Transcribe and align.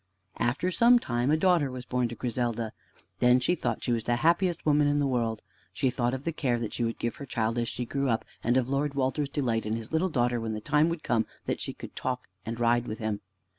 After 0.39 0.71
some 0.71 0.97
time 0.97 1.29
a 1.29 1.37
daughter 1.37 1.69
was 1.69 1.85
born 1.85 2.07
to 2.07 2.15
Griselda. 2.15 2.73
Then 3.19 3.39
she 3.39 3.53
thought 3.53 3.83
she 3.83 3.91
was 3.91 4.05
the 4.05 4.15
happiest 4.15 4.65
woman 4.65 4.87
in 4.87 4.97
the 4.97 5.05
world. 5.05 5.43
She 5.73 5.91
thought 5.91 6.15
of 6.15 6.23
the 6.23 6.31
care 6.31 6.57
that 6.57 6.73
she 6.73 6.83
would 6.83 6.97
give 6.97 7.17
her 7.17 7.25
child 7.27 7.59
as 7.59 7.69
she 7.69 7.85
grew 7.85 8.09
up, 8.09 8.25
and 8.43 8.57
of 8.57 8.67
Lord 8.67 8.95
Walter's 8.95 9.29
delight 9.29 9.63
in 9.63 9.75
his 9.75 9.91
little 9.91 10.09
daughter 10.09 10.39
when 10.39 10.53
the 10.53 10.59
time 10.59 10.89
should 10.89 11.03
come 11.03 11.27
that 11.45 11.61
she 11.61 11.73
could 11.73 11.95
talk 11.95 12.27
and 12.47 12.59
ride 12.59 12.87
with 12.87 12.97
him. 12.97 13.21